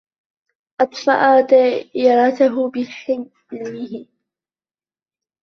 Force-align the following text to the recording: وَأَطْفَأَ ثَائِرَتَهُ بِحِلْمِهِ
وَأَطْفَأَ 0.81 1.41
ثَائِرَتَهُ 1.51 2.69
بِحِلْمِهِ 2.71 4.05